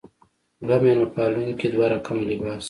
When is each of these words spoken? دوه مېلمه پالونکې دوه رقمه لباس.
دوه 0.67 0.77
مېلمه 0.83 1.07
پالونکې 1.15 1.67
دوه 1.73 1.85
رقمه 1.93 2.23
لباس. 2.29 2.59